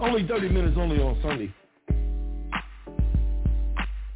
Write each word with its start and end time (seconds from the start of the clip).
Only 0.00 0.26
30 0.26 0.48
minutes 0.50 0.76
only 0.78 1.00
on 1.00 1.18
Sunday. 1.22 1.52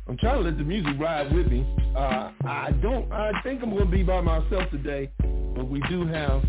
I'm 0.09 0.17
trying 0.19 0.43
to 0.43 0.49
let 0.49 0.59
the 0.59 0.65
music 0.65 0.93
ride 0.99 1.33
with 1.35 1.49
me. 1.49 1.67
Uh, 1.97 2.31
I 2.45 2.71
don't. 2.81 3.11
I 3.11 3.33
think 3.43 3.63
I'm 3.63 3.71
going 3.71 3.87
to 3.87 3.91
be 3.91 4.03
by 4.03 4.21
myself 4.21 4.71
today, 4.71 5.11
but 5.57 5.69
we 5.69 5.81
do 5.89 6.07
have 6.07 6.43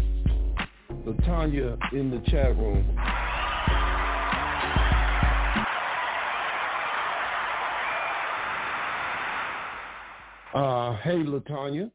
Latanya 1.06 1.78
in 1.94 2.12
the 2.12 2.22
chat 2.30 2.56
room. 2.58 2.88
Uh, 10.54 10.98
hey, 10.98 11.24
Latanya. 11.24 11.90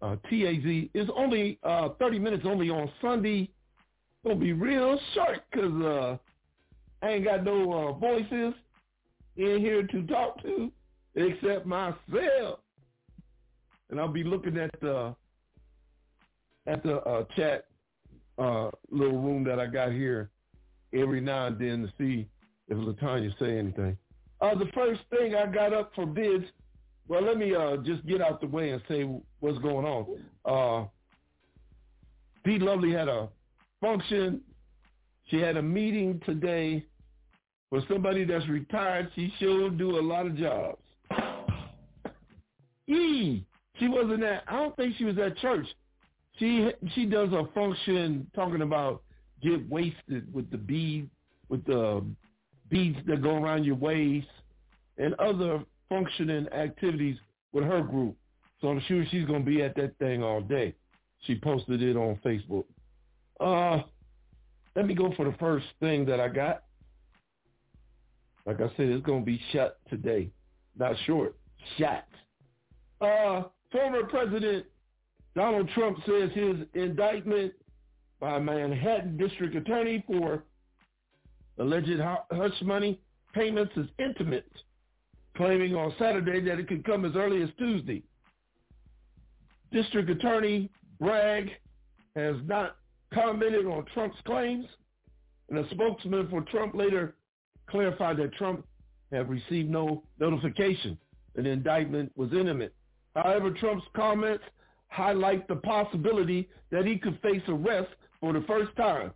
Uh, 0.00 0.14
TAZ 0.30 0.88
is 0.94 1.08
only 1.16 1.58
uh, 1.64 1.88
30 1.98 2.20
minutes 2.20 2.44
only 2.46 2.70
on 2.70 2.88
Sunday. 3.02 3.50
Gonna 4.24 4.36
be 4.36 4.52
real 4.52 4.98
short 5.14 5.38
because 5.50 5.82
uh, 5.82 6.18
I 7.02 7.10
ain't 7.10 7.24
got 7.24 7.44
no 7.44 7.72
uh, 7.72 7.92
voices 7.92 8.54
in 9.36 9.60
here 9.60 9.86
to 9.86 10.02
talk 10.06 10.42
to 10.42 10.72
except 11.14 11.66
myself. 11.66 12.60
And 13.90 14.00
I'll 14.00 14.08
be 14.08 14.24
looking 14.24 14.58
at 14.58 14.70
the 14.80 15.14
at 16.66 16.82
the 16.82 16.96
uh, 16.96 17.24
chat 17.34 17.64
uh, 18.38 18.70
little 18.90 19.20
room 19.20 19.44
that 19.44 19.58
I 19.58 19.66
got 19.66 19.92
here 19.92 20.30
every 20.92 21.20
now 21.20 21.46
and 21.46 21.58
then 21.58 21.82
to 21.82 21.92
see 21.98 22.28
if 22.68 22.76
Latanya 22.76 23.36
say 23.38 23.58
anything. 23.58 23.96
Uh, 24.40 24.54
the 24.54 24.66
first 24.74 25.00
thing 25.10 25.34
I 25.34 25.46
got 25.46 25.72
up 25.72 25.92
for 25.94 26.06
bids, 26.06 26.44
well, 27.08 27.22
let 27.22 27.38
me 27.38 27.54
uh, 27.54 27.78
just 27.78 28.06
get 28.06 28.20
out 28.20 28.40
the 28.40 28.46
way 28.46 28.70
and 28.70 28.82
say 28.88 29.08
what's 29.40 29.58
going 29.58 29.86
on. 29.86 30.20
Uh, 30.44 30.86
Pete 32.44 32.62
Lovely 32.62 32.92
had 32.92 33.08
a 33.08 33.28
function. 33.80 34.40
She 35.28 35.38
had 35.38 35.56
a 35.56 35.62
meeting 35.62 36.20
today 36.24 36.84
for 37.70 37.80
somebody 37.88 38.24
that's 38.24 38.48
retired. 38.48 39.10
She 39.14 39.32
sure 39.38 39.70
do 39.70 39.98
a 39.98 40.02
lot 40.02 40.26
of 40.26 40.36
jobs. 40.36 40.78
E, 42.86 43.44
she 43.78 43.88
wasn't 43.88 44.22
at. 44.22 44.44
I 44.48 44.56
don't 44.56 44.76
think 44.76 44.96
she 44.96 45.04
was 45.04 45.18
at 45.18 45.36
church. 45.38 45.66
She 46.38 46.70
she 46.94 47.04
does 47.04 47.30
a 47.32 47.44
function 47.54 48.30
talking 48.34 48.62
about 48.62 49.02
get 49.42 49.68
wasted 49.68 50.32
with 50.32 50.50
the 50.50 50.56
bead 50.56 51.10
with 51.48 51.64
the 51.66 52.04
beads 52.70 52.98
that 53.06 53.22
go 53.22 53.36
around 53.36 53.64
your 53.64 53.76
waist 53.76 54.26
and 54.96 55.14
other 55.14 55.62
functioning 55.88 56.48
activities 56.48 57.16
with 57.52 57.64
her 57.64 57.82
group. 57.82 58.16
So 58.60 58.68
I'm 58.68 58.80
sure 58.88 59.04
she's 59.10 59.26
gonna 59.26 59.40
be 59.40 59.62
at 59.62 59.74
that 59.76 59.98
thing 59.98 60.22
all 60.22 60.40
day. 60.40 60.74
She 61.24 61.38
posted 61.38 61.82
it 61.82 61.96
on 61.96 62.18
Facebook. 62.24 62.64
Uh, 63.40 63.82
let 64.78 64.86
me 64.86 64.94
go 64.94 65.12
for 65.16 65.24
the 65.24 65.36
first 65.38 65.66
thing 65.80 66.04
that 66.04 66.20
I 66.20 66.28
got. 66.28 66.62
Like 68.46 68.60
I 68.60 68.68
said, 68.76 68.86
it's 68.86 69.04
gonna 69.04 69.24
be 69.24 69.40
shot 69.52 69.72
today, 69.90 70.30
not 70.78 70.94
short, 71.04 71.34
shot. 71.76 72.06
Uh, 73.00 73.48
former 73.72 74.04
President 74.04 74.66
Donald 75.34 75.68
Trump 75.70 75.98
says 76.06 76.30
his 76.32 76.58
indictment 76.74 77.54
by 78.20 78.38
Manhattan 78.38 79.16
District 79.16 79.56
Attorney 79.56 80.04
for 80.06 80.44
alleged 81.58 81.98
hush 82.30 82.62
money 82.62 83.00
payments 83.34 83.72
is 83.76 83.88
intimate, 83.98 84.52
claiming 85.36 85.74
on 85.74 85.92
Saturday 85.98 86.40
that 86.42 86.60
it 86.60 86.68
could 86.68 86.84
come 86.84 87.04
as 87.04 87.16
early 87.16 87.42
as 87.42 87.48
Tuesday. 87.58 88.04
District 89.72 90.08
Attorney 90.08 90.70
Bragg 91.00 91.50
has 92.14 92.36
not 92.46 92.76
commented 93.12 93.66
on 93.66 93.84
Trump's 93.94 94.18
claims, 94.24 94.66
and 95.48 95.58
a 95.58 95.68
spokesman 95.70 96.28
for 96.28 96.42
Trump 96.42 96.74
later 96.74 97.14
clarified 97.68 98.16
that 98.18 98.32
Trump 98.34 98.66
had 99.12 99.28
received 99.28 99.70
no 99.70 100.02
notification 100.18 100.98
that 101.34 101.42
the 101.42 101.50
indictment 101.50 102.12
was 102.16 102.32
imminent. 102.32 102.72
However, 103.14 103.50
Trump's 103.50 103.86
comments 103.94 104.44
highlight 104.88 105.46
the 105.48 105.56
possibility 105.56 106.48
that 106.70 106.86
he 106.86 106.98
could 106.98 107.18
face 107.20 107.42
arrest 107.48 107.90
for 108.20 108.32
the 108.32 108.44
first 108.46 108.74
time. 108.76 109.12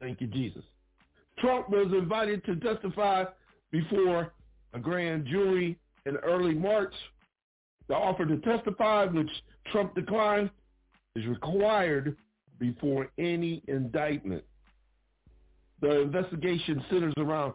Thank 0.00 0.20
you, 0.20 0.26
Jesus. 0.26 0.62
Trump 1.38 1.68
was 1.68 1.92
invited 1.92 2.44
to 2.44 2.56
testify 2.56 3.24
before 3.70 4.32
a 4.72 4.78
grand 4.78 5.26
jury 5.26 5.78
in 6.06 6.16
early 6.18 6.54
March. 6.54 6.94
The 7.88 7.94
offer 7.94 8.26
to 8.26 8.38
testify, 8.38 9.04
which 9.06 9.30
Trump 9.70 9.94
declined, 9.94 10.50
is 11.14 11.26
required 11.26 12.16
before 12.58 13.10
any 13.18 13.62
indictment. 13.68 14.44
The 15.80 16.00
investigation 16.00 16.84
centers 16.90 17.14
around 17.18 17.54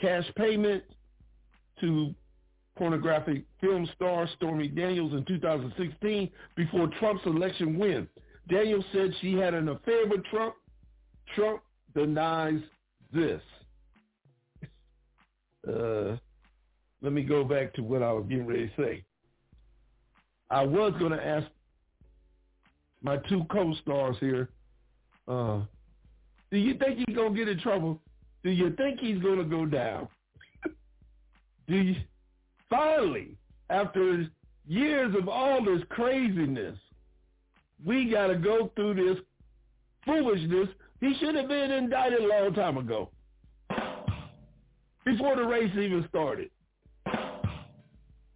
cash 0.00 0.24
payment 0.36 0.84
to 1.80 2.14
pornographic 2.76 3.44
film 3.60 3.88
star 3.94 4.28
Stormy 4.36 4.68
Daniels 4.68 5.12
in 5.12 5.24
2016 5.24 6.30
before 6.54 6.88
Trump's 6.98 7.24
election 7.26 7.78
win. 7.78 8.08
Daniels 8.48 8.84
said 8.92 9.10
she 9.20 9.34
had 9.34 9.54
an 9.54 9.68
affair 9.68 10.06
with 10.06 10.24
Trump. 10.26 10.54
Trump 11.34 11.62
denies 11.94 12.60
this. 13.12 13.42
Uh, 15.66 16.16
let 17.02 17.12
me 17.12 17.22
go 17.22 17.42
back 17.44 17.74
to 17.74 17.82
what 17.82 18.02
I 18.02 18.12
was 18.12 18.26
getting 18.28 18.46
ready 18.46 18.68
to 18.68 18.74
say. 18.76 19.04
I 20.50 20.62
was 20.64 20.92
going 20.98 21.12
to 21.12 21.24
ask 21.24 21.46
my 23.02 23.16
two 23.28 23.44
co-stars 23.50 24.16
here, 24.20 24.50
uh, 25.26 25.62
do 26.50 26.58
you 26.58 26.74
think 26.74 26.98
he's 26.98 27.16
to 27.32 27.36
get 27.36 27.48
in 27.48 27.58
trouble? 27.60 28.00
Do 28.44 28.50
you 28.50 28.74
think 28.76 29.00
he's 29.00 29.20
to 29.38 29.44
go 29.44 29.66
down? 29.66 30.08
do 31.68 31.76
you? 31.76 31.96
Finally, 32.70 33.36
after 33.70 34.26
years 34.66 35.14
of 35.16 35.28
all 35.28 35.64
this 35.64 35.82
craziness, 35.88 36.78
we 37.84 38.10
got 38.10 38.28
to 38.28 38.36
go 38.36 38.70
through 38.74 38.94
this 38.94 39.24
foolishness. 40.04 40.68
He 41.00 41.14
should 41.20 41.34
have 41.34 41.48
been 41.48 41.70
indicted 41.70 42.20
a 42.20 42.26
long 42.26 42.54
time 42.54 42.78
ago, 42.78 43.10
before 45.04 45.36
the 45.36 45.44
race 45.44 45.70
even 45.72 46.06
started. 46.08 46.50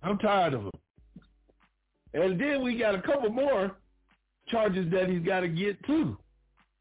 I'm 0.02 0.18
tired 0.18 0.54
of 0.54 0.62
him. 0.62 0.70
And 2.14 2.40
then 2.40 2.62
we 2.62 2.78
got 2.78 2.94
a 2.94 3.02
couple 3.02 3.30
more 3.30 3.76
charges 4.48 4.90
that 4.92 5.08
he's 5.08 5.24
got 5.24 5.40
to 5.40 5.48
get 5.48 5.82
too. 5.84 6.18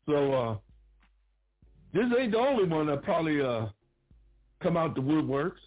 So 0.07 0.34
uh, 0.34 0.57
this 1.94 2.05
ain't 2.17 2.31
the 2.31 2.38
only 2.38 2.66
one 2.66 2.88
that 2.88 3.03
probably 3.03 3.41
uh, 3.41 3.67
come 4.61 4.77
out 4.77 4.95
the 4.95 5.01
woodworks. 5.01 5.57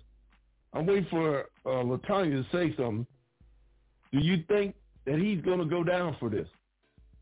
I'm 0.72 0.86
waiting 0.86 1.06
for 1.10 1.46
uh, 1.66 1.82
Latanya 1.84 2.42
to 2.42 2.46
say 2.50 2.74
something. 2.76 3.06
Do 4.12 4.18
you 4.18 4.44
think 4.48 4.74
that 5.06 5.18
he's 5.18 5.40
going 5.40 5.58
to 5.58 5.64
go 5.64 5.82
down 5.82 6.16
for 6.20 6.30
this? 6.30 6.48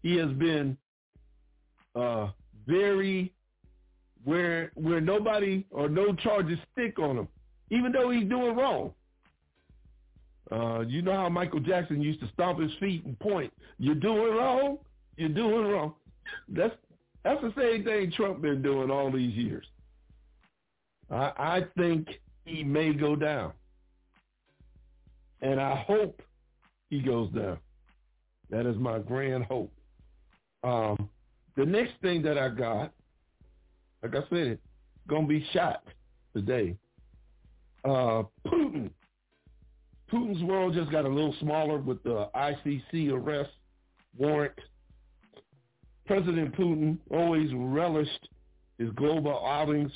He 0.03 0.17
has 0.17 0.31
been 0.33 0.77
uh, 1.95 2.29
very 2.67 3.33
where 4.25 4.71
where 4.75 5.01
nobody 5.01 5.65
or 5.71 5.89
no 5.89 6.15
charges 6.15 6.59
stick 6.73 6.99
on 6.99 7.17
him, 7.17 7.29
even 7.71 7.93
though 7.93 8.11
he's 8.11 8.29
doing 8.29 8.57
wrong. 8.57 8.93
Uh, 10.53 10.81
you 10.81 11.01
know 11.01 11.13
how 11.13 11.29
Michael 11.29 11.61
Jackson 11.61 12.03
used 12.03 12.21
to 12.21 12.29
stomp 12.33 12.59
his 12.59 12.73
feet 12.81 13.05
and 13.05 13.19
point. 13.21 13.53
You're 13.79 13.95
doing 13.95 14.35
wrong. 14.35 14.79
You're 15.17 15.29
doing 15.29 15.67
wrong. 15.67 15.95
That's 16.49 16.75
that's 17.25 17.41
the 17.43 17.53
same 17.57 17.85
thing 17.85 18.13
Trump 18.13 18.41
been 18.41 18.63
doing 18.63 18.91
all 18.91 19.11
these 19.11 19.35
years. 19.35 19.67
I, 21.11 21.33
I 21.37 21.61
think 21.77 22.09
he 22.45 22.63
may 22.65 22.93
go 22.93 23.17
down. 23.17 23.53
And 25.43 25.61
I 25.61 25.77
hope 25.87 26.21
he 26.91 27.01
goes 27.01 27.31
down. 27.31 27.59
That 28.51 28.67
is 28.67 28.77
my 28.77 28.99
grand 28.99 29.45
hope. 29.45 29.73
Um, 30.63 31.09
the 31.57 31.65
next 31.65 31.93
thing 32.03 32.23
that 32.23 32.37
I 32.37 32.49
got, 32.49 32.93
like 34.03 34.15
I 34.15 34.29
said, 34.29 34.59
gonna 35.09 35.27
be 35.27 35.47
shot 35.53 35.83
today. 36.35 36.77
Uh, 37.85 38.25
Putin. 38.47 38.91
Putin's 40.13 40.43
world 40.43 40.75
just 40.75 40.91
got 40.91 41.05
a 41.05 41.09
little 41.09 41.35
smaller 41.41 41.79
with 41.79 42.03
the 42.03 42.29
ICC 42.35 43.13
arrest 43.13 43.51
warrant. 44.17 44.59
President 46.11 46.53
Putin 46.57 46.99
always 47.09 47.51
relished 47.55 48.29
his 48.79 48.91
global 48.97 49.47
outings, 49.47 49.93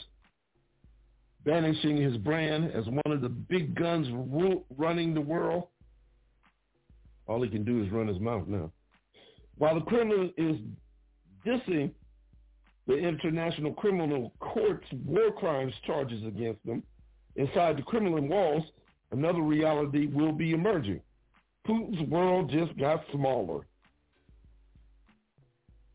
banishing 1.45 1.97
his 1.97 2.17
brand 2.19 2.71
as 2.71 2.87
one 2.87 3.03
of 3.13 3.21
the 3.21 3.29
big 3.29 3.75
guns 3.75 4.07
running 4.77 5.13
the 5.13 5.21
world. 5.21 5.65
All 7.27 7.43
he 7.43 7.49
can 7.49 7.65
do 7.65 7.83
is 7.83 7.91
run 7.91 8.07
his 8.07 8.21
mouth 8.21 8.47
now. 8.47 8.71
While 9.59 9.75
the 9.75 9.81
Kremlin 9.81 10.33
is 10.37 10.57
dissing 11.45 11.91
the 12.87 12.97
International 12.97 13.73
Criminal 13.73 14.35
Court's 14.39 14.87
war 15.05 15.33
crimes 15.33 15.73
charges 15.85 16.25
against 16.25 16.65
them, 16.65 16.85
inside 17.35 17.77
the 17.77 17.83
Kremlin 17.83 18.29
walls, 18.29 18.63
another 19.11 19.43
reality 19.43 20.07
will 20.07 20.31
be 20.31 20.53
emerging. 20.53 21.01
Putin's 21.67 22.09
world 22.09 22.53
just 22.53 22.79
got 22.79 23.03
smaller. 23.11 23.67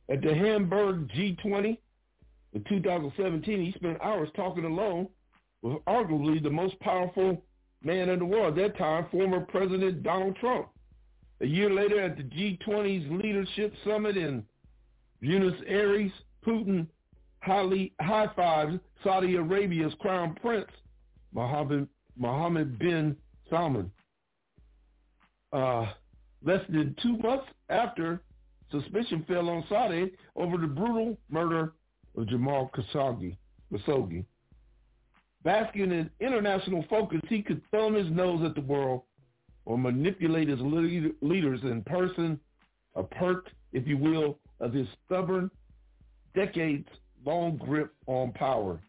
At 0.09 0.21
the 0.23 0.33
Hamburg 0.33 1.07
G20 1.09 1.77
in 2.53 2.63
2017, 2.67 3.63
he 3.63 3.71
spent 3.73 4.01
hours 4.01 4.29
talking 4.35 4.65
alone 4.65 5.07
with 5.61 5.77
arguably 5.85 6.41
the 6.41 6.50
most 6.50 6.79
powerful 6.79 7.44
man 7.83 8.09
in 8.09 8.19
the 8.19 8.25
world 8.25 8.57
at 8.57 8.73
that 8.73 8.77
time, 8.77 9.06
former 9.11 9.41
President 9.41 10.01
Donald 10.03 10.35
Trump. 10.38 10.69
A 11.41 11.45
year 11.45 11.69
later 11.69 12.01
at 12.01 12.17
the 12.17 12.23
G20's 12.23 13.09
leadership 13.23 13.73
summit 13.85 14.17
in 14.17 14.44
Buenos 15.21 15.61
Aires, 15.67 16.12
Putin 16.45 16.88
high-fives 17.41 18.79
Saudi 19.03 19.35
Arabia's 19.35 19.94
crown 20.00 20.35
prince, 20.41 20.69
Mohammed, 21.33 21.88
Mohammed 22.17 22.79
bin 22.79 23.15
Salman. 23.50 23.91
Uh, 25.53 25.88
less 26.44 26.62
than 26.69 26.95
two 27.01 27.17
months 27.17 27.45
after 27.69 28.21
suspicion 28.71 29.25
fell 29.27 29.50
on 29.50 29.63
Saudi 29.69 30.12
over 30.36 30.57
the 30.57 30.68
brutal 30.68 31.18
murder 31.30 31.74
of 32.18 32.27
Jamal 32.27 32.71
Khashoggi. 32.75 33.36
Khashoggi. 33.71 34.25
Basking 35.44 35.92
in 35.92 36.10
international 36.19 36.83
focus, 36.89 37.21
he 37.30 37.42
could 37.42 37.62
thumb 37.71 37.94
his 37.94 38.10
nose 38.12 38.44
at 38.45 38.56
the 38.56 38.62
world 38.62 39.04
or 39.66 39.77
manipulate 39.77 40.50
his 40.50 40.60
leaders 40.62 41.60
in 41.63 41.83
person, 41.86 42.39
a 42.95 43.04
perk, 43.04 43.48
if 43.71 43.88
you 43.88 43.98
will, 43.98 44.38
of 44.60 44.74
his 44.74 44.88
stubborn, 45.06 45.50
decades-long 46.36 47.57
grip 47.57 47.94
on 48.07 48.31
power. 48.33 48.80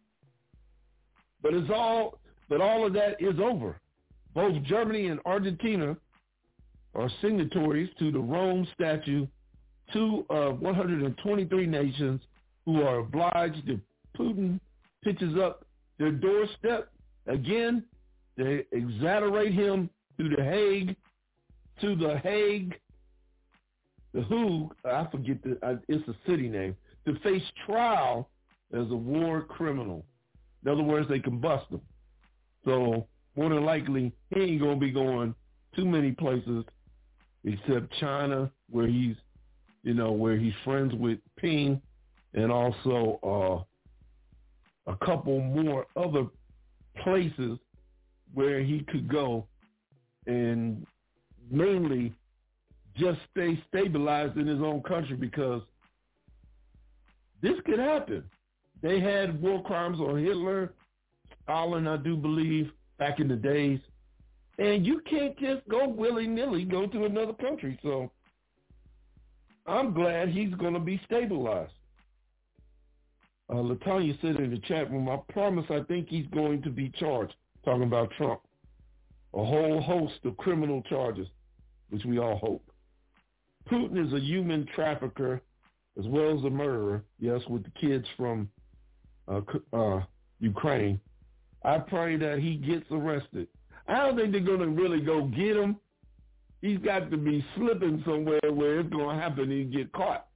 But 1.43 1.55
it's 1.55 1.71
all, 1.71 2.19
but 2.49 2.61
all 2.61 2.87
of 2.87 2.93
that 2.95 3.21
is 3.21 3.39
over. 3.41 3.77
Both 4.35 4.63
Germany 4.65 5.07
and 5.07 5.21
Argentina 5.25 5.97
are 6.95 7.11
signatories 7.21 7.91
to 7.99 8.11
the 8.11 8.19
Rome 8.19 8.67
Statute, 8.75 9.29
two 9.93 10.27
of 10.31 10.61
123 10.61 11.67
nations 11.67 12.21
who 12.65 12.83
are 12.83 12.99
obliged 12.99 13.69
if 13.69 13.81
Putin 14.19 14.61
pitches 15.03 15.37
up 15.39 15.65
their 15.99 16.13
doorstep 16.13 16.91
again, 17.27 17.85
they 18.37 18.65
exonerate 18.73 19.53
him 19.53 19.91
to 20.19 20.29
the 20.29 20.43
Hague, 20.43 20.97
to 21.81 21.97
the 21.97 22.19
Hague, 22.19 22.75
the 24.13 24.23
who, 24.23 24.71
I 24.85 25.07
forget 25.11 25.43
the, 25.43 25.81
it's 25.89 26.07
a 26.09 26.17
city 26.29 26.49
name, 26.49 26.77
to 27.07 27.19
face 27.21 27.43
trial 27.67 28.29
as 28.73 28.91
a 28.91 28.97
war 28.97 29.43
criminal. 29.43 30.05
In 30.65 30.73
other 30.73 30.83
words, 30.83 31.09
they 31.09 31.21
can 31.21 31.39
bust 31.39 31.71
him. 31.71 31.81
So 32.65 33.07
more 33.37 33.49
than 33.49 33.65
likely, 33.65 34.13
he 34.35 34.41
ain't 34.41 34.61
going 34.61 34.79
to 34.79 34.87
be 34.87 34.91
going 34.93 35.35
too 35.75 35.85
many 35.85 36.13
places 36.13 36.65
except 37.45 37.93
China, 37.99 38.51
where 38.69 38.87
he's, 38.87 39.17
you 39.83 39.95
know, 39.95 40.13
where 40.13 40.37
he's 40.37 40.53
friends 40.65 40.95
with 40.95 41.19
Ping, 41.37 41.81
and 42.35 42.53
also 42.53 43.67
uh, 44.87 44.93
a 44.93 44.97
couple 45.05 45.41
more 45.41 45.87
other 45.97 46.27
places 47.03 47.59
where 48.35 48.63
he 48.63 48.85
could 48.89 49.09
go 49.09 49.47
and 50.27 50.87
mainly 51.51 52.13
just 52.97 53.19
stay 53.31 53.61
stabilized 53.69 54.37
in 54.37 54.47
his 54.47 54.61
own 54.61 54.83
country 54.83 55.17
because 55.17 55.63
this 57.43 57.55
could 57.65 57.79
happen. 57.79 58.23
They 58.83 59.01
had 59.01 59.41
war 59.41 59.63
crimes 59.63 59.99
on 59.99 60.23
Hitler, 60.23 60.73
Stalin, 61.43 61.87
I 61.87 61.97
do 61.97 62.17
believe, 62.17 62.71
back 62.99 63.21
in 63.21 63.29
the 63.29 63.37
days. 63.37 63.81
And 64.59 64.87
you 64.87 65.01
can't 65.09 65.39
just 65.39 65.67
go 65.69 65.89
willy-nilly 65.89 66.65
go 66.65 66.87
to 66.87 67.05
another 67.05 67.33
country. 67.33 67.79
So 67.83 68.11
I'm 69.67 69.93
glad 69.95 70.29
he's 70.29 70.55
going 70.55 70.75
to 70.75 70.81
be 70.81 71.01
stabilized. 71.05 71.73
Uh, 73.49 73.57
Latanya 73.57 74.21
said 74.21 74.37
in 74.37 74.51
the 74.51 74.61
chat 74.61 74.91
room, 74.91 75.09
I 75.09 75.19
promise 75.33 75.67
I 75.71 75.81
think 75.89 76.09
he's 76.09 76.27
going 76.29 76.63
to 76.63 76.71
be 76.71 76.91
charged, 76.99 77.35
talking 77.65 77.83
about 77.83 78.11
Trump 78.13 78.41
a 79.35 79.45
whole 79.45 79.81
host 79.81 80.19
of 80.25 80.37
criminal 80.37 80.83
charges, 80.83 81.29
which 81.91 82.05
we 82.05 82.19
all 82.19 82.37
hope. 82.39 82.65
Putin 83.71 84.05
is 84.05 84.13
a 84.13 84.21
human 84.21 84.67
trafficker 84.75 85.41
as 85.99 86.07
well 86.07 86.37
as 86.37 86.45
a 86.45 86.51
murderer, 86.51 87.05
yes, 87.19 87.41
with 87.49 87.65
the 87.65 87.71
kids 87.81 88.07
from 88.17 88.49
uh, 89.29 89.41
uh, 89.73 90.01
Ukraine. 90.41 91.01
I 91.65 91.79
pray 91.79 92.17
that 92.17 92.39
he 92.39 92.57
gets 92.57 92.87
arrested. 92.91 93.49
I 93.87 93.99
don't 93.99 94.17
think 94.17 94.33
they're 94.33 94.41
going 94.41 94.61
to 94.61 94.69
really 94.69 95.01
go 95.01 95.27
get 95.27 95.57
him. 95.57 95.77
He's 96.63 96.79
got 96.79 97.11
to 97.11 97.17
be 97.17 97.45
slipping 97.57 98.03
somewhere 98.05 98.41
where 98.53 98.81
it's 98.81 98.91
going 98.91 99.17
to 99.17 99.23
happen 99.23 99.51
and 99.51 99.73
get 99.73 99.93
caught. 99.93 100.27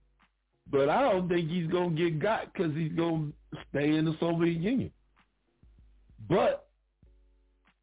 But 0.71 0.89
I 0.89 1.03
don't 1.03 1.29
think 1.29 1.51
he's 1.51 1.67
going 1.71 1.95
to 1.95 2.11
get 2.11 2.19
got 2.19 2.53
because 2.53 2.75
he's 2.75 2.93
going 2.93 3.33
to 3.53 3.59
stay 3.71 3.95
in 3.95 4.07
the 4.07 4.17
Soviet 4.19 4.59
Union. 4.59 4.91
But 6.29 6.65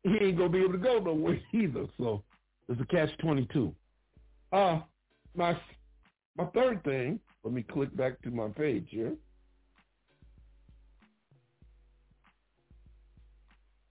he 0.03 0.17
ain't 0.21 0.37
gonna 0.37 0.49
be 0.49 0.59
able 0.59 0.73
to 0.73 0.77
go 0.77 0.99
nowhere 0.99 1.39
either. 1.53 1.85
So 1.97 2.23
it's 2.69 2.81
a 2.81 2.85
catch 2.85 3.15
twenty 3.19 3.47
two. 3.53 3.73
Uh 4.51 4.81
my 5.35 5.57
my 6.37 6.45
third 6.47 6.83
thing, 6.83 7.19
let 7.43 7.53
me 7.53 7.63
click 7.63 7.95
back 7.95 8.21
to 8.23 8.31
my 8.31 8.47
page 8.49 8.87
here. 8.89 9.13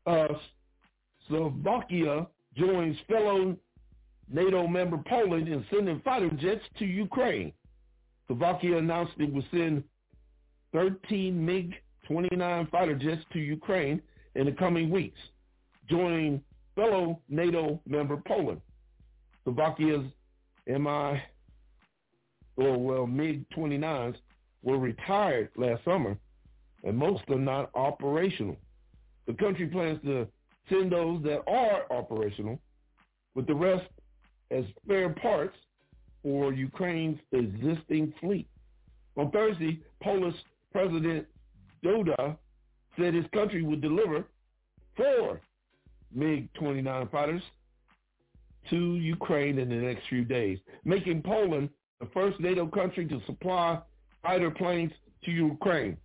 Uh, 0.06 0.28
Slovakia 1.28 2.26
joins 2.56 2.96
fellow 3.06 3.56
NATO 4.32 4.66
member 4.66 4.98
Poland 5.08 5.48
in 5.48 5.64
sending 5.70 6.00
fighter 6.00 6.30
jets 6.30 6.62
to 6.78 6.84
Ukraine. 6.84 7.52
Slovakia 8.26 8.78
announced 8.78 9.14
it 9.18 9.32
would 9.32 9.46
send 9.50 9.82
13 10.72 11.44
MiG-29 11.44 12.70
fighter 12.70 12.94
jets 12.94 13.22
to 13.32 13.40
Ukraine 13.40 14.00
in 14.36 14.46
the 14.46 14.52
coming 14.52 14.90
weeks 14.90 15.18
joining 15.88 16.40
fellow 16.76 17.20
NATO 17.28 17.80
member 17.86 18.16
Poland. 18.26 18.60
Slovakia's 19.44 20.04
MI, 20.66 21.20
or 22.56 22.78
well, 22.78 23.06
MiG-29s 23.06 24.14
were 24.62 24.78
retired 24.78 25.50
last 25.56 25.84
summer, 25.84 26.16
and 26.84 26.96
most 26.96 27.22
are 27.28 27.38
not 27.38 27.70
operational. 27.74 28.56
The 29.26 29.34
country 29.34 29.66
plans 29.66 30.00
to 30.04 30.28
send 30.68 30.92
those 30.92 31.22
that 31.24 31.42
are 31.48 31.90
operational, 31.90 32.60
with 33.34 33.46
the 33.46 33.54
rest 33.54 33.86
as 34.50 34.64
spare 34.84 35.10
parts 35.10 35.56
for 36.22 36.52
Ukraine's 36.52 37.18
existing 37.32 38.12
fleet. 38.20 38.46
On 39.16 39.30
Thursday, 39.30 39.80
Polish 40.02 40.34
President 40.72 41.26
Duda 41.84 42.36
said 42.98 43.14
his 43.14 43.24
country 43.32 43.62
would 43.62 43.80
deliver 43.80 44.24
four 44.96 45.40
MiG-29 46.12 47.10
fighters 47.10 47.42
to 48.68 48.96
Ukraine 48.96 49.58
in 49.58 49.68
the 49.68 49.74
next 49.74 50.02
few 50.08 50.24
days, 50.24 50.58
making 50.84 51.22
Poland 51.22 51.70
the 52.00 52.06
first 52.12 52.38
NATO 52.40 52.66
country 52.66 53.06
to 53.06 53.20
supply 53.26 53.78
fighter 54.22 54.50
planes 54.50 54.92
to 55.24 55.30
Ukraine. 55.30 55.96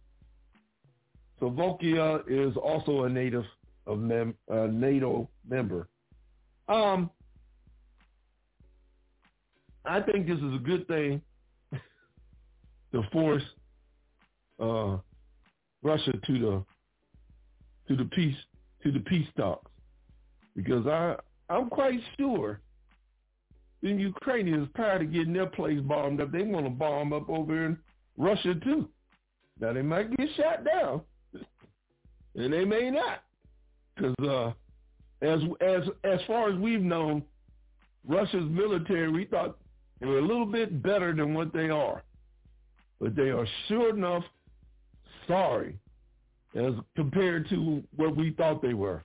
Slovakia 1.39 2.21
is 2.27 2.55
also 2.55 3.03
a 3.03 3.09
native 3.09 3.45
of 3.87 3.99
mem- 3.99 4.35
a 4.47 4.67
NATO 4.67 5.29
member. 5.47 5.87
Um, 6.67 7.09
I 9.87 10.01
think 10.01 10.27
this 10.27 10.37
is 10.37 10.55
a 10.55 10.59
good 10.63 10.87
thing 10.87 11.21
to 12.91 13.01
force 13.11 13.43
uh, 14.59 14.97
Russia 15.83 16.13
to 16.25 16.39
the 16.39 16.65
to 17.87 17.95
the 17.95 18.05
peace 18.05 18.35
to 18.83 18.91
the 18.91 18.99
peace 19.01 19.27
talks 19.37 19.71
because 20.55 20.87
I 20.87 21.15
I'm 21.49 21.69
quite 21.69 21.99
sure 22.17 22.61
the 23.81 23.91
Ukrainians 23.91 24.67
tired 24.75 25.03
of 25.03 25.13
getting 25.13 25.33
their 25.33 25.45
place 25.45 25.79
bombed 25.81 26.19
up. 26.19 26.31
They 26.31 26.41
want 26.41 26.65
to 26.65 26.71
bomb 26.71 27.13
up 27.13 27.29
over 27.29 27.65
in 27.65 27.77
Russia 28.17 28.55
too. 28.63 28.89
Now 29.59 29.73
they 29.73 29.83
might 29.83 30.15
get 30.17 30.27
shot 30.35 30.65
down, 30.65 31.01
and 32.35 32.51
they 32.51 32.65
may 32.65 32.89
not, 32.89 33.23
because 33.95 34.15
uh, 34.27 34.51
as 35.21 35.39
as 35.61 35.83
as 36.03 36.19
far 36.25 36.49
as 36.51 36.59
we've 36.59 36.81
known, 36.81 37.23
Russia's 38.07 38.49
military 38.49 39.09
we 39.11 39.25
thought 39.25 39.57
they 40.05 40.11
were 40.11 40.19
a 40.19 40.21
little 40.21 40.45
bit 40.45 40.83
better 40.83 41.13
than 41.15 41.33
what 41.33 41.51
they 41.51 41.69
are. 41.69 42.03
but 42.99 43.15
they 43.15 43.29
are 43.29 43.47
sure 43.67 43.89
enough 43.89 44.23
sorry 45.27 45.77
as 46.55 46.73
compared 46.95 47.49
to 47.49 47.83
what 47.95 48.15
we 48.15 48.31
thought 48.31 48.61
they 48.61 48.73
were. 48.73 49.03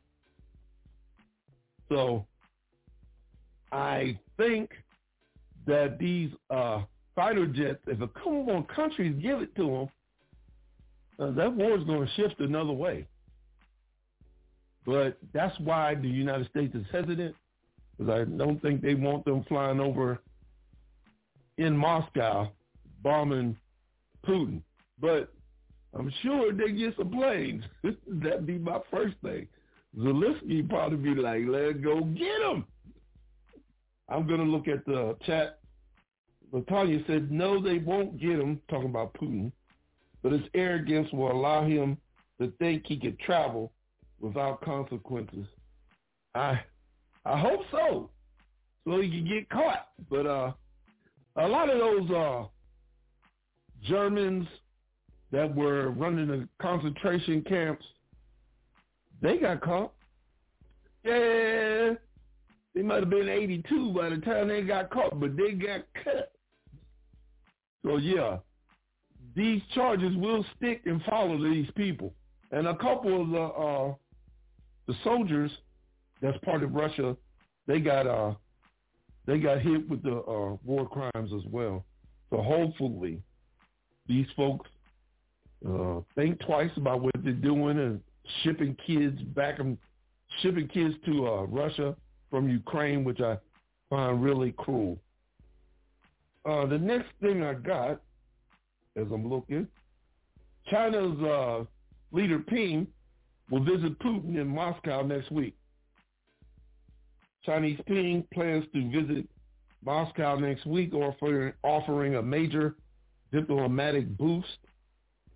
So 1.88 2.26
I 3.73 4.19
think 4.37 4.71
that 5.66 5.99
these 5.99 6.30
uh, 6.50 6.83
fighter 7.14 7.47
jets, 7.47 7.80
if 7.87 8.00
a 8.00 8.09
couple 8.09 8.45
more 8.45 8.64
countries 8.64 9.16
give 9.21 9.40
it 9.40 9.54
to 9.57 9.62
them, 9.62 9.88
uh, 11.19 11.30
that 11.33 11.52
war 11.52 11.76
is 11.76 11.85
going 11.85 12.07
to 12.07 12.12
shift 12.14 12.40
another 12.40 12.73
way. 12.73 13.07
But 14.87 15.19
that's 15.33 15.59
why 15.61 15.95
the 15.95 16.09
United 16.09 16.49
States 16.50 16.75
is 16.75 16.85
hesitant, 16.92 17.35
because 17.99 18.12
I 18.12 18.25
don't 18.25 18.61
think 18.62 18.83
they 18.83 18.95
want 18.95 19.25
them 19.25 19.45
flying 19.49 19.80
over 19.80 20.21
in 21.60 21.76
Moscow 21.76 22.50
bombing 23.02 23.56
Putin. 24.26 24.62
But 24.98 25.32
I'm 25.94 26.12
sure 26.22 26.52
they 26.52 26.72
get 26.72 26.96
some 26.96 27.10
planes. 27.10 27.64
That'd 28.08 28.46
be 28.46 28.58
my 28.58 28.80
first 28.90 29.14
thing. 29.22 29.46
Zelensky 29.96 30.68
probably 30.68 31.14
be 31.14 31.20
like, 31.20 31.42
let's 31.46 31.78
go 31.78 32.00
get 32.02 32.40
them. 32.40 32.64
I'm 34.08 34.26
going 34.26 34.40
to 34.40 34.46
look 34.46 34.68
at 34.68 34.84
the 34.86 35.16
chat. 35.26 35.58
Latanya 36.52 37.06
said, 37.06 37.30
no, 37.30 37.62
they 37.62 37.78
won't 37.78 38.18
get 38.18 38.40
him, 38.40 38.60
talking 38.68 38.88
about 38.88 39.14
Putin, 39.14 39.52
but 40.22 40.32
his 40.32 40.42
arrogance 40.54 41.08
will 41.12 41.30
allow 41.30 41.64
him 41.64 41.96
to 42.40 42.52
think 42.58 42.84
he 42.86 42.98
could 42.98 43.18
travel 43.20 43.72
without 44.18 44.60
consequences. 44.62 45.46
I 46.34 46.60
I 47.24 47.38
hope 47.38 47.60
so, 47.70 48.10
so 48.84 49.00
he 49.00 49.10
can 49.10 49.28
get 49.28 49.50
caught. 49.50 49.88
But 50.08 50.26
uh, 50.26 50.52
a 51.37 51.46
lot 51.46 51.70
of 51.70 51.78
those 51.78 52.10
uh, 52.10 52.44
Germans 53.84 54.46
that 55.32 55.54
were 55.54 55.90
running 55.90 56.26
the 56.26 56.49
concentration 56.60 57.42
camps, 57.42 57.84
they 59.22 59.38
got 59.38 59.60
caught. 59.60 59.92
Yeah, 61.04 61.94
they 62.75 62.82
might 62.82 63.00
have 63.00 63.10
been 63.10 63.28
82 63.28 63.92
by 63.92 64.10
the 64.10 64.18
time 64.18 64.49
they 64.49 64.62
got 64.62 64.90
caught, 64.90 65.18
but 65.18 65.37
they 65.37 65.52
got 65.52 65.82
cut. 66.04 66.32
So 67.84 67.96
yeah, 67.96 68.38
these 69.34 69.62
charges 69.75 70.14
will 70.16 70.44
stick 70.56 70.82
and 70.84 71.02
follow 71.04 71.42
these 71.42 71.68
people. 71.76 72.12
And 72.50 72.66
a 72.66 72.76
couple 72.76 73.22
of 73.22 73.30
the 73.30 73.40
uh, 73.40 73.94
the 74.87 74.94
soldiers 75.04 75.50
that's 76.20 76.37
part 76.44 76.62
of 76.62 76.75
Russia, 76.75 77.16
they 77.66 77.80
got 77.80 78.06
uh 78.06 78.34
they 79.26 79.38
got 79.38 79.60
hit 79.60 79.88
with 79.88 80.02
the 80.02 80.16
uh, 80.16 80.56
war 80.64 80.88
crimes 80.88 81.32
as 81.34 81.44
well. 81.50 81.84
So 82.30 82.42
hopefully 82.42 83.20
these 84.06 84.26
folks 84.36 84.68
uh, 85.68 86.00
think 86.14 86.40
twice 86.40 86.70
about 86.76 87.02
what 87.02 87.12
they're 87.22 87.32
doing 87.32 87.78
and 87.78 88.00
shipping 88.42 88.76
kids 88.86 89.20
back 89.22 89.58
and 89.58 89.76
shipping 90.40 90.68
kids 90.68 90.94
to 91.06 91.26
uh, 91.26 91.42
Russia 91.44 91.96
from 92.30 92.48
Ukraine, 92.48 93.04
which 93.04 93.20
I 93.20 93.36
find 93.88 94.22
really 94.22 94.52
cruel. 94.52 94.98
Uh, 96.44 96.66
the 96.66 96.78
next 96.78 97.08
thing 97.20 97.42
I 97.42 97.54
got, 97.54 98.00
as 98.96 99.06
I'm 99.12 99.28
looking, 99.28 99.68
China's 100.70 101.20
uh, 101.20 101.64
leader 102.12 102.38
Ping 102.38 102.86
will 103.50 103.62
visit 103.62 103.98
Putin 103.98 104.40
in 104.40 104.46
Moscow 104.46 105.02
next 105.02 105.30
week. 105.30 105.54
Chinese 107.44 107.80
Ping 107.87 108.25
plans 108.32 108.64
to 108.75 108.90
visit 108.90 109.28
Moscow 109.85 110.37
next 110.37 110.66
week, 110.66 110.92
offering, 110.94 111.52
offering 111.62 112.16
a 112.16 112.23
major 112.23 112.76
diplomatic 113.32 114.16
boost 114.16 114.59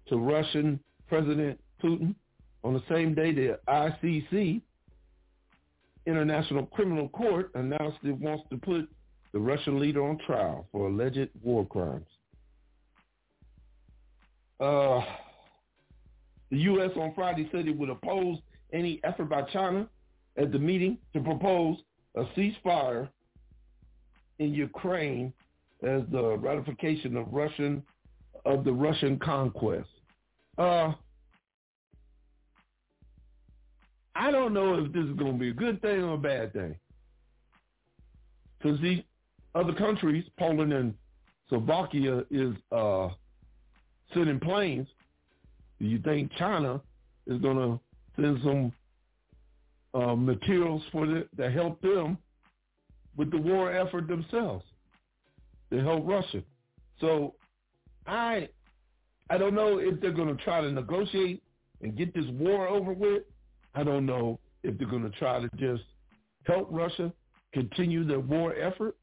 to 0.08 0.16
Russian 0.16 0.78
President 1.08 1.58
Putin. 1.82 2.14
On 2.62 2.74
the 2.74 2.82
same 2.88 3.14
day, 3.14 3.32
the 3.32 3.58
ICC, 3.68 4.60
International 6.06 6.66
Criminal 6.66 7.08
Court, 7.08 7.50
announced 7.54 7.98
it 8.02 8.18
wants 8.18 8.44
to 8.50 8.58
put 8.58 8.88
the 9.32 9.38
Russian 9.38 9.80
leader 9.80 10.04
on 10.06 10.18
trial 10.26 10.66
for 10.72 10.88
alleged 10.88 11.30
war 11.42 11.66
crimes. 11.66 12.06
Uh, 14.60 15.00
the 16.50 16.58
U.S. 16.58 16.90
on 16.96 17.12
Friday 17.14 17.48
said 17.50 17.66
it 17.66 17.76
would 17.76 17.90
oppose 17.90 18.38
any 18.72 19.00
effort 19.04 19.28
by 19.28 19.42
China 19.42 19.88
at 20.36 20.52
the 20.52 20.58
meeting 20.58 20.98
to 21.12 21.20
propose 21.20 21.78
a 22.16 22.24
ceasefire 22.36 23.08
in 24.38 24.52
Ukraine 24.54 25.32
as 25.82 26.02
the 26.10 26.36
ratification 26.38 27.16
of 27.16 27.32
Russian 27.32 27.82
of 28.44 28.64
the 28.64 28.72
Russian 28.72 29.18
conquest. 29.18 29.88
Uh, 30.58 30.92
I 34.14 34.30
don't 34.30 34.52
know 34.52 34.74
if 34.74 34.92
this 34.92 35.04
is 35.04 35.16
going 35.16 35.32
to 35.32 35.38
be 35.38 35.48
a 35.48 35.54
good 35.54 35.80
thing 35.80 36.02
or 36.02 36.14
a 36.14 36.18
bad 36.18 36.52
thing. 36.52 36.76
Because 38.58 38.80
these 38.80 39.02
other 39.54 39.72
countries, 39.72 40.24
Poland 40.38 40.72
and 40.72 40.94
Slovakia, 41.48 42.24
is 42.30 42.54
uh, 42.70 43.08
sending 44.12 44.40
planes. 44.40 44.86
Do 45.80 45.86
you 45.86 45.98
think 45.98 46.30
China 46.38 46.80
is 47.26 47.40
going 47.40 47.56
to 47.56 47.80
send 48.16 48.38
some 48.42 48.72
uh, 49.94 50.14
materials 50.14 50.82
for 50.92 51.06
the, 51.06 51.28
to 51.36 51.50
help 51.50 51.80
them 51.80 52.18
with 53.16 53.30
the 53.30 53.38
war 53.38 53.72
effort 53.72 54.08
themselves 54.08 54.64
to 55.70 55.80
help 55.80 56.06
Russia? 56.06 56.42
So 57.00 57.34
I 58.06 58.48
I 59.30 59.38
don't 59.38 59.54
know 59.54 59.78
if 59.78 60.00
they're 60.00 60.12
going 60.12 60.36
to 60.36 60.44
try 60.44 60.60
to 60.60 60.70
negotiate 60.70 61.42
and 61.80 61.96
get 61.96 62.14
this 62.14 62.26
war 62.32 62.68
over 62.68 62.92
with. 62.92 63.22
I 63.74 63.82
don't 63.82 64.06
know 64.06 64.38
if 64.62 64.78
they're 64.78 64.88
going 64.88 65.10
to 65.10 65.18
try 65.18 65.40
to 65.40 65.48
just 65.56 65.82
help 66.44 66.68
Russia 66.70 67.12
continue 67.52 68.04
their 68.04 68.20
war 68.20 68.54
effort. 68.54 68.96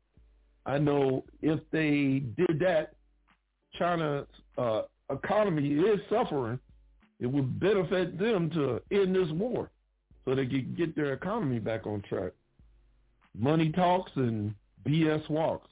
I 0.65 0.77
know 0.77 1.25
if 1.41 1.59
they 1.71 2.23
did 2.37 2.59
that, 2.59 2.93
China's 3.77 4.27
uh, 4.57 4.83
economy 5.09 5.73
is 5.73 5.99
suffering. 6.09 6.59
It 7.19 7.27
would 7.27 7.59
benefit 7.59 8.19
them 8.19 8.49
to 8.51 8.81
end 8.91 9.15
this 9.15 9.29
war 9.31 9.69
so 10.25 10.35
they 10.35 10.45
can 10.45 10.75
get 10.77 10.95
their 10.95 11.13
economy 11.13 11.59
back 11.59 11.85
on 11.87 12.01
track. 12.01 12.31
Money 13.37 13.71
talks 13.71 14.11
and 14.15 14.53
BS 14.85 15.27
walks. 15.29 15.69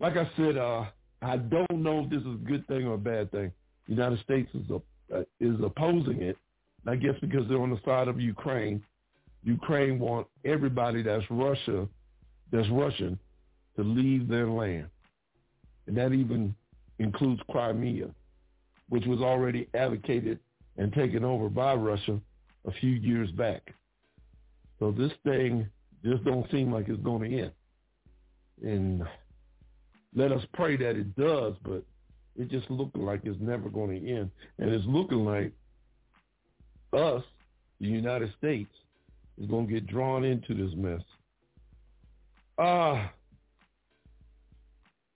Like 0.00 0.16
I 0.16 0.30
said, 0.36 0.56
uh, 0.56 0.84
I 1.22 1.36
don't 1.36 1.82
know 1.82 2.04
if 2.04 2.10
this 2.10 2.20
is 2.20 2.26
a 2.26 2.44
good 2.44 2.66
thing 2.68 2.86
or 2.86 2.94
a 2.94 2.98
bad 2.98 3.30
thing. 3.30 3.52
The 3.86 3.94
United 3.94 4.20
States 4.20 4.50
is 4.54 4.70
uh, 5.14 5.20
is 5.40 5.56
opposing 5.62 6.22
it. 6.22 6.36
I 6.86 6.96
guess 6.96 7.14
because 7.20 7.46
they're 7.48 7.60
on 7.60 7.70
the 7.70 7.80
side 7.84 8.08
of 8.08 8.20
Ukraine. 8.20 8.82
Ukraine 9.44 9.98
want 9.98 10.26
everybody 10.44 11.02
that's 11.02 11.24
Russia, 11.30 11.88
that's 12.50 12.68
Russian, 12.70 13.18
to 13.76 13.82
leave 13.82 14.28
their 14.28 14.48
land, 14.48 14.88
and 15.86 15.96
that 15.96 16.12
even 16.12 16.54
includes 16.98 17.40
Crimea, 17.50 18.08
which 18.88 19.06
was 19.06 19.20
already 19.20 19.68
advocated 19.74 20.38
and 20.76 20.92
taken 20.92 21.24
over 21.24 21.48
by 21.48 21.74
Russia 21.74 22.20
a 22.66 22.72
few 22.72 22.90
years 22.90 23.30
back. 23.32 23.74
So 24.78 24.92
this 24.92 25.12
thing 25.24 25.68
just 26.04 26.24
don't 26.24 26.48
seem 26.50 26.72
like 26.72 26.88
it's 26.88 27.02
going 27.02 27.30
to 27.30 27.38
end. 27.38 27.52
And 28.62 29.02
let 30.14 30.32
us 30.32 30.44
pray 30.54 30.76
that 30.76 30.96
it 30.96 31.14
does, 31.16 31.54
but 31.64 31.84
it 32.36 32.48
just 32.48 32.70
looking 32.70 33.04
like 33.04 33.20
it's 33.24 33.40
never 33.40 33.68
going 33.68 34.00
to 34.00 34.10
end. 34.10 34.30
And 34.58 34.70
it's 34.70 34.84
looking 34.86 35.24
like 35.24 35.52
us, 36.92 37.22
the 37.80 37.86
United 37.86 38.32
States, 38.38 38.70
is 39.40 39.46
going 39.46 39.66
to 39.66 39.72
get 39.72 39.86
drawn 39.86 40.24
into 40.24 40.54
this 40.54 40.74
mess. 40.76 41.02
Uh, 42.58 43.06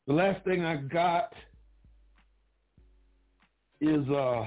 the 0.07 0.13
last 0.13 0.45
thing 0.45 0.65
I 0.65 0.77
got 0.77 1.33
is 3.81 4.09
uh, 4.09 4.47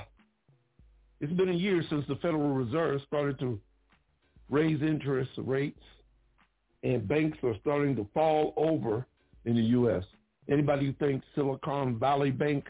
it's 1.22 1.34
been 1.34 1.50
a 1.50 1.54
year 1.54 1.84
since 1.90 2.06
the 2.08 2.16
Federal 2.16 2.50
Reserve 2.50 3.02
started 3.08 3.40
to 3.40 3.60
raise 4.50 4.82
interest 4.82 5.32
rates 5.38 5.82
and 6.84 7.08
banks 7.08 7.38
are 7.44 7.56
starting 7.62 7.96
to 7.96 8.08
fall 8.14 8.54
over 8.58 9.08
in 9.46 9.56
the 9.56 9.62
U.S. 9.62 10.04
Anybody 10.50 10.88
who 10.88 10.94
thinks 10.94 11.26
Silicon 11.34 11.98
Valley 11.98 12.30
Bank 12.30 12.66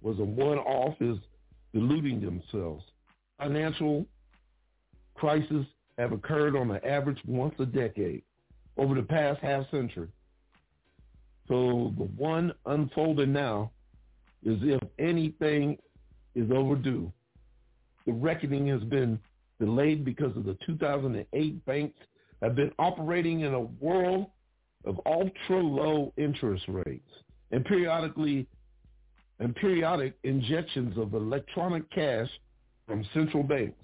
was 0.00 0.18
a 0.18 0.24
one-off 0.24 0.94
is 1.00 1.18
deluding 1.74 2.20
themselves. 2.20 2.82
Financial 3.38 4.06
crises 5.14 5.66
have 5.98 6.12
occurred 6.12 6.56
on 6.56 6.70
an 6.70 6.82
average 6.84 7.18
once 7.26 7.54
a 7.58 7.66
decade 7.66 8.22
over 8.78 8.94
the 8.94 9.02
past 9.02 9.40
half 9.40 9.70
century. 9.70 10.08
So 11.48 11.92
the 11.98 12.04
one 12.04 12.52
unfolding 12.64 13.32
now 13.32 13.72
is 14.42 14.58
if 14.62 14.80
anything 14.98 15.76
is 16.34 16.50
overdue. 16.50 17.12
The 18.10 18.16
reckoning 18.16 18.66
has 18.66 18.82
been 18.82 19.20
delayed 19.60 20.04
because 20.04 20.36
of 20.36 20.42
the 20.42 20.58
2008 20.66 21.64
banks 21.64 21.96
have 22.42 22.56
been 22.56 22.72
operating 22.76 23.42
in 23.42 23.54
a 23.54 23.60
world 23.60 24.26
of 24.84 24.98
ultra 25.06 25.60
low 25.62 26.12
interest 26.16 26.64
rates. 26.66 27.08
And 27.52 27.64
periodically, 27.64 28.48
and 29.38 29.54
periodic 29.54 30.14
injections 30.24 30.98
of 30.98 31.14
electronic 31.14 31.88
cash 31.92 32.26
from 32.88 33.06
central 33.14 33.44
banks, 33.44 33.78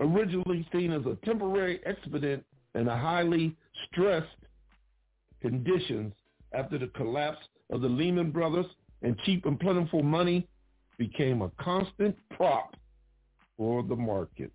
originally 0.00 0.66
seen 0.72 0.90
as 0.90 1.06
a 1.06 1.16
temporary 1.24 1.80
expedient 1.86 2.44
in 2.74 2.88
a 2.88 2.98
highly 2.98 3.56
stressed 3.86 4.26
conditions 5.40 6.12
after 6.54 6.76
the 6.76 6.88
collapse 6.88 7.46
of 7.70 7.82
the 7.82 7.88
Lehman 7.88 8.32
Brothers 8.32 8.66
and 9.02 9.16
cheap 9.24 9.46
and 9.46 9.60
plentiful 9.60 10.02
money 10.02 10.48
became 10.98 11.42
a 11.42 11.52
constant 11.60 12.16
prop 12.30 12.74
for 13.60 13.82
the 13.82 13.94
markets. 13.94 14.54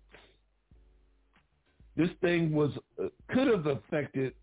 This 1.96 2.10
thing 2.20 2.52
was 2.52 2.72
uh, 3.00 3.06
could 3.28 3.46
have 3.46 3.66
affected 3.66 4.34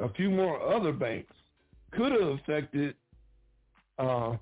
a 0.00 0.12
few 0.14 0.28
more 0.28 0.60
other 0.60 0.92
banks. 0.92 1.32
Could 1.92 2.10
have 2.10 2.30
affected. 2.40 2.96
Uh, 4.00 4.34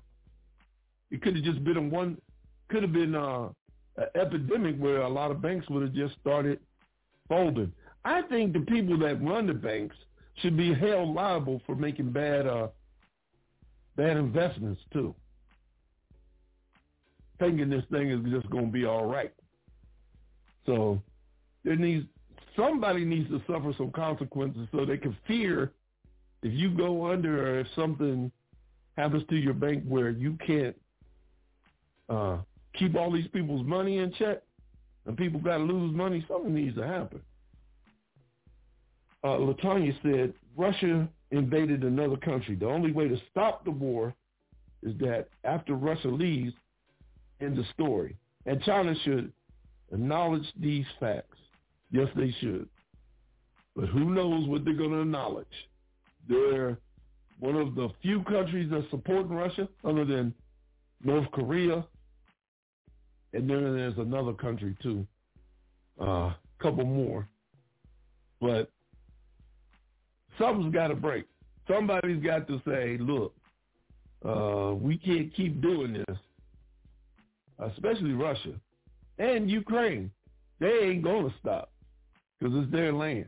it 1.11 1.21
could 1.21 1.35
have 1.35 1.45
just 1.45 1.63
been 1.63 1.91
one. 1.91 2.17
Could 2.69 2.81
have 2.81 2.91
been 2.91 3.13
uh, 3.13 3.49
an 3.97 4.07
epidemic 4.15 4.77
where 4.77 5.01
a 5.01 5.09
lot 5.09 5.29
of 5.29 5.43
banks 5.43 5.69
would 5.69 5.83
have 5.83 5.93
just 5.93 6.15
started 6.19 6.59
folding. 7.29 7.71
I 8.03 8.23
think 8.23 8.53
the 8.53 8.61
people 8.61 8.97
that 8.97 9.23
run 9.23 9.45
the 9.45 9.53
banks 9.53 9.95
should 10.37 10.57
be 10.57 10.73
held 10.73 11.13
liable 11.13 11.61
for 11.67 11.75
making 11.75 12.11
bad 12.11 12.47
uh, 12.47 12.69
bad 13.95 14.17
investments 14.17 14.81
too. 14.91 15.13
Thinking 17.37 17.69
this 17.69 17.85
thing 17.91 18.09
is 18.09 18.21
just 18.31 18.49
going 18.49 18.65
to 18.65 18.71
be 18.71 18.85
all 18.85 19.05
right. 19.05 19.31
So 20.65 21.01
there 21.63 21.75
needs 21.75 22.05
somebody 22.55 23.05
needs 23.05 23.29
to 23.29 23.41
suffer 23.47 23.73
some 23.77 23.91
consequences 23.91 24.67
so 24.71 24.85
they 24.85 24.97
can 24.97 25.15
fear 25.27 25.71
if 26.43 26.53
you 26.53 26.71
go 26.71 27.11
under 27.11 27.47
or 27.47 27.59
if 27.59 27.67
something 27.75 28.31
happens 28.97 29.23
to 29.29 29.35
your 29.35 29.53
bank 29.53 29.83
where 29.87 30.09
you 30.09 30.37
can't 30.45 30.75
uh, 32.09 32.37
keep 32.77 32.95
all 32.95 33.11
these 33.11 33.27
people's 33.27 33.65
money 33.65 33.99
in 33.99 34.11
check 34.13 34.41
and 35.05 35.17
people 35.17 35.39
got 35.39 35.57
to 35.57 35.63
lose 35.63 35.95
money, 35.95 36.25
something 36.27 36.53
needs 36.53 36.75
to 36.75 36.85
happen. 36.85 37.21
Uh, 39.23 39.37
Latanya 39.37 39.95
said, 40.01 40.33
Russia 40.57 41.07
invaded 41.31 41.83
another 41.83 42.17
country. 42.17 42.55
The 42.55 42.67
only 42.67 42.91
way 42.91 43.07
to 43.07 43.17
stop 43.29 43.63
the 43.63 43.71
war 43.71 44.13
is 44.83 44.97
that 44.99 45.27
after 45.43 45.75
Russia 45.75 46.07
leaves, 46.07 46.53
end 47.39 47.55
the 47.55 47.63
story. 47.73 48.17
And 48.45 48.61
China 48.63 48.93
should 49.03 49.31
acknowledge 49.91 50.45
these 50.59 50.85
facts. 50.99 51.37
Yes, 51.91 52.07
they 52.15 52.33
should. 52.39 52.67
But 53.75 53.89
who 53.89 54.13
knows 54.13 54.47
what 54.47 54.65
they're 54.65 54.73
going 54.73 54.91
to 54.91 55.01
acknowledge? 55.01 55.47
They're 56.27 56.77
one 57.39 57.55
of 57.55 57.75
the 57.75 57.89
few 58.01 58.23
countries 58.23 58.69
that's 58.71 58.89
supporting 58.91 59.31
Russia 59.31 59.67
other 59.83 60.05
than 60.05 60.33
North 61.03 61.29
Korea. 61.31 61.85
And 63.33 63.49
then 63.49 63.75
there's 63.75 63.97
another 63.97 64.33
country 64.33 64.75
too. 64.81 65.05
A 65.99 66.03
uh, 66.03 66.33
couple 66.61 66.85
more. 66.85 67.27
But 68.39 68.69
something's 70.37 70.73
got 70.73 70.87
to 70.87 70.95
break. 70.95 71.25
Somebody's 71.67 72.23
got 72.23 72.47
to 72.47 72.61
say, 72.65 72.97
look, 72.99 73.33
uh, 74.25 74.73
we 74.75 74.97
can't 74.97 75.33
keep 75.33 75.61
doing 75.61 75.93
this, 75.93 76.17
especially 77.59 78.11
Russia 78.11 78.53
and 79.21 79.49
Ukraine. 79.49 80.11
They 80.59 80.79
ain't 80.83 81.03
going 81.03 81.29
to 81.29 81.35
stop 81.39 81.71
because 82.39 82.55
it's 82.57 82.71
their 82.71 82.91
land. 82.91 83.27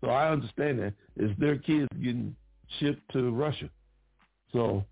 So 0.00 0.08
I 0.08 0.30
understand 0.30 0.80
that. 0.80 0.94
It's 1.16 1.38
their 1.40 1.58
kids 1.58 1.88
getting 2.02 2.34
shipped 2.78 3.10
to 3.12 3.30
Russia. 3.30 3.70
So 4.52 4.84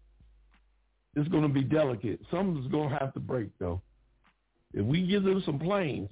it's 1.14 1.28
going 1.28 1.42
to 1.42 1.48
be 1.48 1.62
delicate. 1.62 2.20
Something's 2.30 2.70
going 2.70 2.90
to 2.90 2.96
have 2.96 3.12
to 3.14 3.20
break, 3.20 3.50
though. 3.58 3.82
If 4.72 4.84
we 4.84 5.06
give 5.06 5.24
them 5.24 5.42
some 5.44 5.58
planes, 5.58 6.10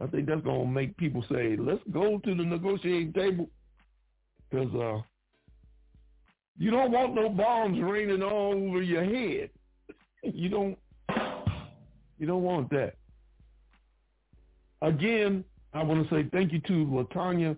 I 0.00 0.06
think 0.06 0.26
that's 0.26 0.42
going 0.42 0.66
to 0.66 0.70
make 0.70 0.96
people 0.96 1.24
say, 1.30 1.56
let's 1.58 1.80
go 1.92 2.18
to 2.18 2.34
the 2.34 2.44
negotiating 2.44 3.12
table 3.12 3.48
because 4.50 4.72
uh, 4.74 5.02
you 6.58 6.70
don't 6.70 6.92
want 6.92 7.14
no 7.14 7.28
bombs 7.28 7.78
raining 7.82 8.22
all 8.22 8.52
over 8.52 8.82
your 8.82 9.04
head. 9.04 9.50
you 10.22 10.48
don't. 10.48 10.78
You 12.18 12.26
don't 12.26 12.42
want 12.42 12.70
that. 12.70 12.94
Again, 14.82 15.44
I 15.72 15.82
want 15.82 16.08
to 16.08 16.14
say 16.14 16.28
thank 16.32 16.52
you 16.52 16.60
to 16.60 16.72
Latanya 16.86 17.56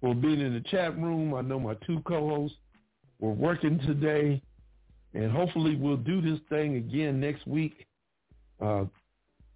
for 0.00 0.14
being 0.14 0.40
in 0.40 0.54
the 0.54 0.60
chat 0.60 0.98
room. 0.98 1.34
I 1.34 1.42
know 1.42 1.60
my 1.60 1.74
two 1.86 2.00
co-hosts 2.00 2.56
were 3.20 3.32
working 3.32 3.78
today, 3.80 4.42
and 5.14 5.30
hopefully 5.30 5.76
we'll 5.76 5.96
do 5.96 6.20
this 6.20 6.40
thing 6.48 6.76
again 6.76 7.20
next 7.20 7.46
week. 7.46 7.86
Uh, 8.60 8.84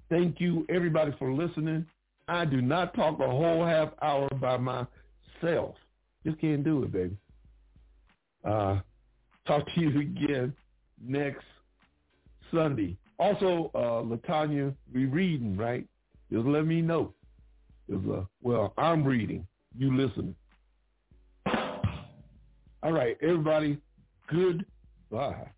thank 0.09 0.41
you, 0.41 0.67
everybody, 0.69 1.13
for 1.19 1.33
listening. 1.33 1.87
I 2.29 2.45
do 2.45 2.61
not 2.61 2.95
talk 2.95 3.21
a 3.21 3.29
whole 3.29 3.65
half 3.65 3.91
hour 4.03 4.29
by 4.41 4.57
myself. 4.57 5.77
Just 6.25 6.41
can't 6.41 6.65
do 6.65 6.83
it, 6.83 6.93
baby. 6.93 7.17
Uh, 8.45 8.81
talk 9.47 9.65
to 9.75 9.81
you 9.81 10.01
again 10.01 10.55
next 11.01 11.45
Sunday. 12.53 12.97
Also, 13.19 13.71
uh, 13.75 14.03
Latanya, 14.03 14.75
we 14.93 15.07
reading, 15.07 15.57
right? 15.57 15.87
Just 16.33 16.47
let 16.47 16.67
me 16.67 16.83
know. 16.83 17.13
uh, 18.11 18.23
well, 18.43 18.75
I'm 18.77 19.05
reading. 19.05 19.47
You 19.79 19.97
listen. 19.97 20.35
All 22.83 22.93
right, 22.93 23.17
everybody. 23.23 23.79
Goodbye. 24.31 25.51